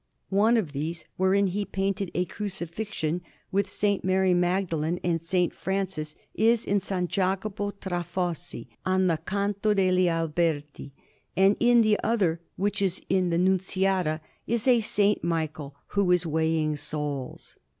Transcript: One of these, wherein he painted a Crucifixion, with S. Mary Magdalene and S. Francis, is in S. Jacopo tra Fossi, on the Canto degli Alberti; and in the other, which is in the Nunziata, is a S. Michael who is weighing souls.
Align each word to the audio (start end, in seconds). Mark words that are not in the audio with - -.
One 0.29 0.57
of 0.57 0.71
these, 0.71 1.05
wherein 1.17 1.45
he 1.45 1.63
painted 1.63 2.09
a 2.15 2.25
Crucifixion, 2.25 3.21
with 3.51 3.67
S. 3.67 3.99
Mary 4.03 4.33
Magdalene 4.33 4.99
and 5.03 5.19
S. 5.21 5.49
Francis, 5.53 6.15
is 6.33 6.65
in 6.65 6.77
S. 6.77 6.91
Jacopo 7.07 7.69
tra 7.69 8.03
Fossi, 8.03 8.67
on 8.83 9.05
the 9.05 9.17
Canto 9.19 9.75
degli 9.75 10.07
Alberti; 10.09 10.91
and 11.37 11.55
in 11.59 11.83
the 11.83 11.99
other, 12.03 12.41
which 12.55 12.81
is 12.81 12.99
in 13.09 13.29
the 13.29 13.37
Nunziata, 13.37 14.21
is 14.47 14.67
a 14.67 14.79
S. 14.79 15.17
Michael 15.21 15.75
who 15.89 16.11
is 16.11 16.25
weighing 16.25 16.75
souls. 16.75 17.57